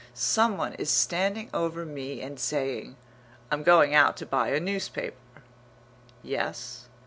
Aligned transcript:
Someone 0.15 0.73
is 0.79 0.89
standing 0.89 1.51
over 1.53 1.85
me 1.85 2.21
and 2.23 2.39
saying 2.39 2.95
"I'm 3.51 3.61
going 3.61 3.93
out 3.93 4.17
to 4.17 4.25
buy 4.25 4.47
a 4.49 4.59
newspaper." 4.59 5.15
"Yes?" 6.23 6.87